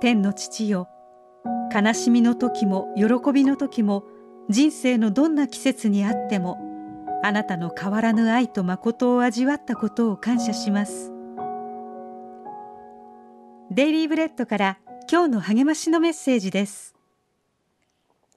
[0.00, 0.88] 天の父よ。
[1.74, 4.04] 悲しみの時も喜びの時も
[4.50, 6.58] 人生のどんな季節にあっても
[7.22, 11.12] あなたの変わらぬ愛と誠を味わったことを感謝します。
[13.70, 14.78] デイリーブレッドから
[15.10, 16.94] 今日の励ましのメッセージです。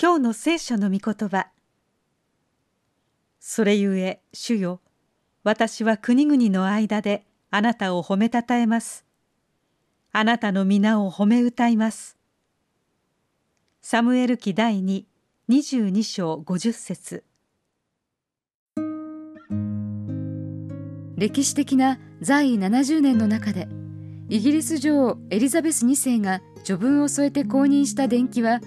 [0.00, 1.46] 今日の聖書の御言葉。
[3.38, 4.80] それゆえ主よ
[5.44, 9.04] 私は国々の間であなたを褒めたたえます。
[10.16, 12.16] あなたの皆を褒め歌います。
[13.82, 15.06] サムエル記第2
[15.48, 17.24] 22章50節。
[21.16, 23.66] 歴史的な在位70年の中で
[24.28, 28.60] イギリス女王エリザベス2世が序文を添えて公認した伝記は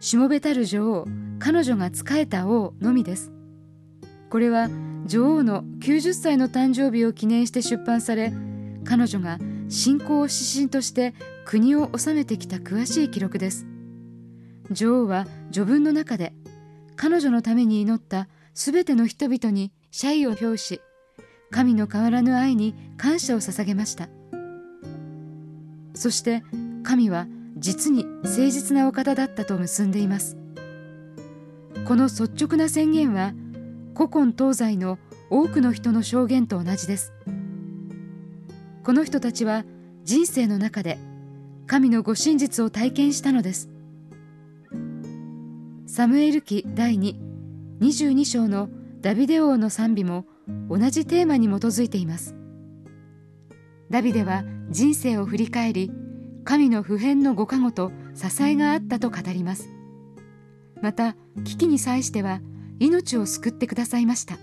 [0.00, 1.06] しもべたる女王
[1.38, 3.30] 彼女が仕えた王のみです。
[4.30, 4.70] これは
[5.04, 8.32] 女王の90歳の誕生日を記念して出版され
[8.86, 9.38] 彼女が
[9.70, 11.14] 信仰を指針として
[11.46, 13.66] 国を治めてきた詳しい記録です。
[14.70, 16.34] 女王は序文の中で
[16.96, 20.80] 彼女のために祈ったすべての人々に謝意を表し
[21.50, 24.08] 神の変わらぬ愛に感謝を捧げました。
[25.94, 26.42] そして
[26.82, 30.36] 神は実に誠実なお方だったと結んでいます。
[31.84, 33.34] この率直な宣言は
[33.94, 34.98] 古今東西の
[35.30, 37.12] 多くの人の証言と同じです。
[38.82, 39.64] この人たちは
[40.04, 40.98] 人生の中で
[41.66, 43.68] 神のご真実を体験したのです。
[45.86, 46.96] サムエル記第
[47.80, 50.24] 222章のダビデ王の賛美も
[50.68, 52.34] 同じテーマに基づいています。
[53.90, 55.90] ダビデは人生を振り返り
[56.44, 59.68] 神の普遍のご加護と支えがあったと語ります。
[60.80, 62.40] また危機に際しては
[62.78, 64.38] 命を救ってくださいました。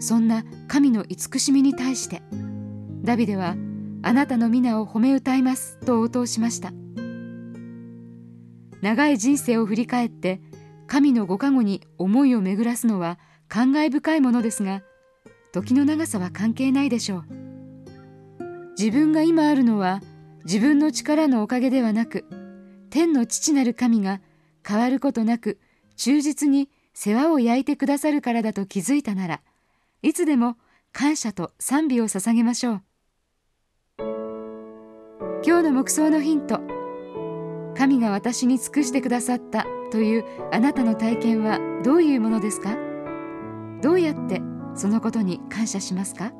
[0.00, 2.22] そんな神の慈しみに対して
[3.02, 3.56] ダビデは
[4.02, 6.72] あなたの皆を褒め歌いますと応答しました。
[8.82, 10.40] 長い人生を振り返って
[10.86, 13.18] 神のご加護に思いを巡らすのは
[13.48, 14.82] 感慨深いものですが
[15.52, 17.24] 時の長さは関係ないでしょう。
[18.78, 20.02] 自分が今あるのは
[20.44, 22.26] 自分の力のおかげではなく
[22.90, 24.20] 天の父なる神が
[24.64, 25.58] 変わることなく
[25.96, 29.40] 忠実に世話を焼いてくださるからだと気づいたなら
[30.06, 30.54] いつでも
[30.92, 32.82] 感謝と賛美を捧げましょう。
[35.44, 36.60] 今日の黙想のヒント。
[37.76, 42.76] 神が私に尽くしてくださったというあなたの体験はどういうものですか？
[43.82, 44.40] どうやって
[44.76, 46.30] そのことに感謝しますか？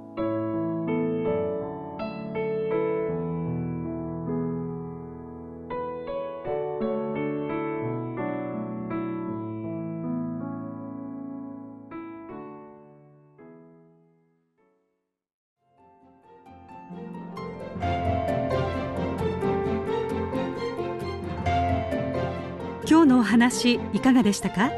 [22.89, 24.71] 今日のお話いかがでしたか？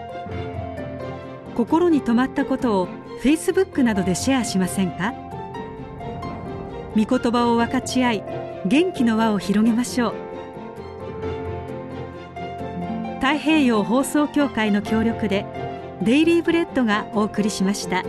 [1.55, 2.89] 心に留まったことを
[3.19, 5.13] f a c e b o o などでシェアしませんか？
[6.97, 8.25] 御言葉を分かち合い
[8.65, 10.15] 元気の輪を広げましょう。
[13.21, 15.45] 太平洋放送協会の協力で
[16.01, 18.05] デイリーブレッドがお送りしました。